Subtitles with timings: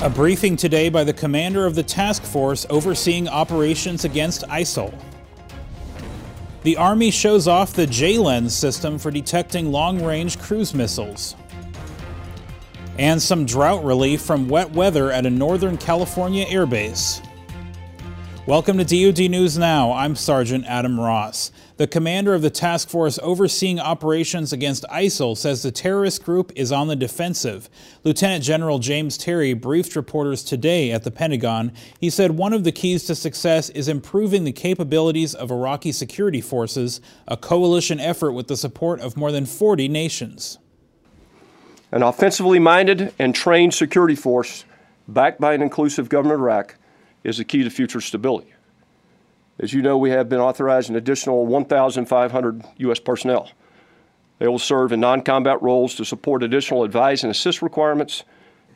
[0.00, 4.96] A briefing today by the commander of the task force overseeing operations against ISIL.
[6.62, 11.34] The Army shows off the J-Lens system for detecting long-range cruise missiles.
[12.96, 17.20] And some drought relief from wet weather at a Northern California airbase.
[18.48, 19.92] Welcome to DoD News Now.
[19.92, 21.52] I'm Sergeant Adam Ross.
[21.76, 26.72] The commander of the task force overseeing operations against ISIL says the terrorist group is
[26.72, 27.68] on the defensive.
[28.04, 31.72] Lieutenant General James Terry briefed reporters today at the Pentagon.
[32.00, 36.40] He said one of the keys to success is improving the capabilities of Iraqi security
[36.40, 40.56] forces, a coalition effort with the support of more than 40 nations.
[41.92, 44.64] An offensively minded and trained security force
[45.06, 46.76] backed by an inclusive government of Iraq
[47.24, 48.52] is the key to future stability.
[49.58, 53.00] As you know, we have been authorized an additional 1,500 U.S.
[53.00, 53.50] personnel.
[54.38, 58.22] They will serve in non combat roles to support additional advise and assist requirements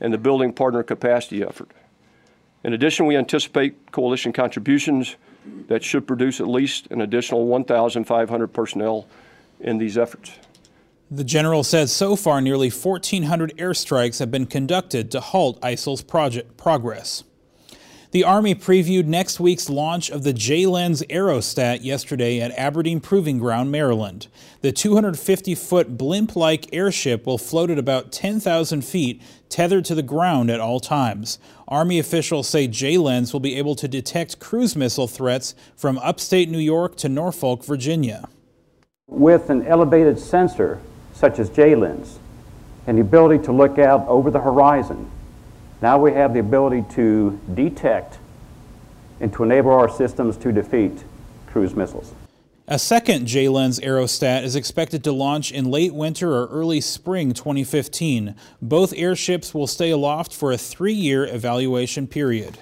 [0.00, 1.70] and the building partner capacity effort.
[2.64, 5.16] In addition, we anticipate coalition contributions
[5.68, 9.06] that should produce at least an additional 1,500 personnel
[9.60, 10.32] in these efforts.
[11.10, 16.56] The general says so far nearly 1,400 airstrikes have been conducted to halt ISIL's project
[16.56, 17.24] progress.
[18.12, 23.72] The Army previewed next week's launch of the J-Lens Aerostat yesterday at Aberdeen Proving Ground,
[23.72, 24.26] Maryland.
[24.60, 30.60] The 250-foot blimp-like airship will float at about 10,000 feet, tethered to the ground at
[30.60, 31.38] all times.
[31.66, 36.58] Army officials say J-Lens will be able to detect cruise missile threats from upstate New
[36.58, 38.28] York to Norfolk, Virginia.
[39.06, 40.82] With an elevated sensor,
[41.14, 42.18] such as J-Lens,
[42.86, 45.10] and the ability to look out over the horizon
[45.82, 48.18] now we have the ability to detect
[49.20, 51.04] and to enable our systems to defeat
[51.46, 52.14] cruise missiles.
[52.68, 58.36] A second J-Lens aerostat is expected to launch in late winter or early spring 2015.
[58.62, 62.58] Both airships will stay aloft for a three-year evaluation period.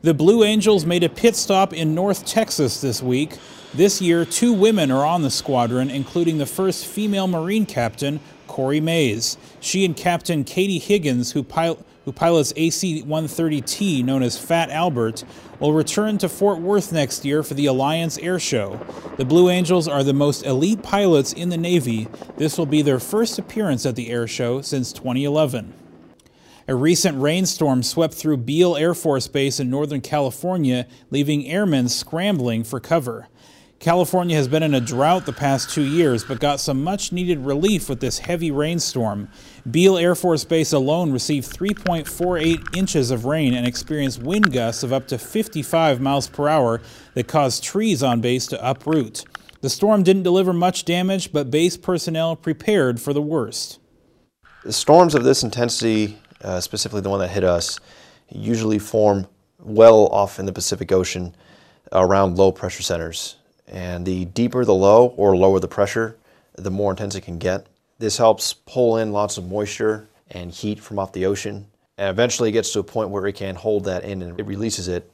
[0.00, 3.36] The Blue Angels made a pit stop in North Texas this week.
[3.74, 8.20] This year, two women are on the squadron, including the first female Marine captain,
[8.56, 9.36] Corey Mays.
[9.60, 14.70] She and Captain Katie Higgins, who pilot who pilots a C 130T, known as Fat
[14.70, 15.24] Albert,
[15.60, 18.80] will return to Fort Worth next year for the Alliance Air Show.
[19.18, 22.08] The Blue Angels are the most elite pilots in the Navy.
[22.38, 25.74] This will be their first appearance at the air show since 2011.
[26.66, 32.64] A recent rainstorm swept through Beale Air Force Base in Northern California, leaving airmen scrambling
[32.64, 33.28] for cover.
[33.78, 37.38] California has been in a drought the past two years, but got some much needed
[37.40, 39.28] relief with this heavy rainstorm.
[39.70, 44.92] Beale Air Force Base alone received 3.48 inches of rain and experienced wind gusts of
[44.92, 46.80] up to 55 miles per hour
[47.14, 49.24] that caused trees on base to uproot.
[49.60, 53.78] The storm didn't deliver much damage, but base personnel prepared for the worst.
[54.64, 57.78] The Storms of this intensity, uh, specifically the one that hit us,
[58.30, 61.34] usually form well off in the Pacific Ocean
[61.92, 63.36] around low pressure centers.
[63.68, 66.16] And the deeper the low or lower the pressure,
[66.54, 67.66] the more intense it can get.
[67.98, 71.66] This helps pull in lots of moisture and heat from off the ocean.
[71.98, 74.46] And eventually it gets to a point where it can hold that in and it
[74.46, 75.10] releases it.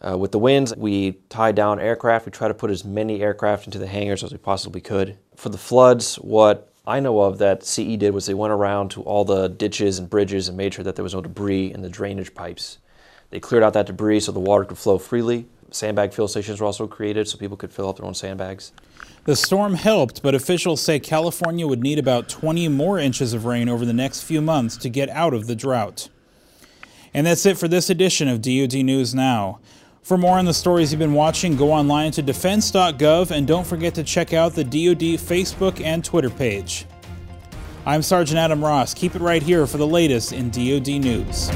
[0.00, 2.26] Uh, with the winds, we tie down aircraft.
[2.26, 5.16] We try to put as many aircraft into the hangars as we possibly could.
[5.36, 9.02] For the floods, what I know of that CE did was they went around to
[9.02, 11.88] all the ditches and bridges and made sure that there was no debris in the
[11.88, 12.78] drainage pipes.
[13.30, 16.66] They cleared out that debris so the water could flow freely sandbag fill stations were
[16.66, 18.72] also created so people could fill up their own sandbags.
[19.24, 23.68] The storm helped, but officials say California would need about 20 more inches of rain
[23.68, 26.08] over the next few months to get out of the drought.
[27.12, 29.60] And that's it for this edition of DoD News Now.
[30.02, 33.94] For more on the stories you've been watching, go online to defense.gov and don't forget
[33.96, 36.86] to check out the DoD Facebook and Twitter page.
[37.84, 38.94] I'm Sergeant Adam Ross.
[38.94, 41.50] Keep it right here for the latest in DoD News.